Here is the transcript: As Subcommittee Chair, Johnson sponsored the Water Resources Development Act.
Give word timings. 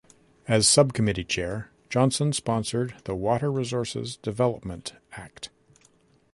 As 0.47 0.67
Subcommittee 0.67 1.23
Chair, 1.23 1.69
Johnson 1.87 2.33
sponsored 2.33 2.95
the 3.03 3.13
Water 3.15 3.51
Resources 3.51 4.17
Development 4.17 4.93
Act. 5.11 5.49